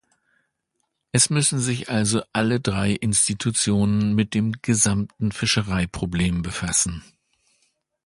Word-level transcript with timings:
Es 1.11 1.29
müssen 1.29 1.59
sich 1.59 1.89
also 1.91 2.23
alle 2.33 2.59
drei 2.59 2.93
Institutionen 2.93 4.15
mit 4.15 4.33
dem 4.33 4.53
gesamten 4.63 5.31
Fischereiproblem 5.31 6.41
befassen. 6.41 7.03